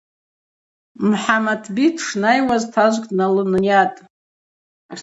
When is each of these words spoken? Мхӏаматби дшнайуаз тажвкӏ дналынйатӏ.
Мхӏаматби 1.07 1.85
дшнайуаз 1.95 2.63
тажвкӏ 2.73 3.09
дналынйатӏ. 3.09 3.99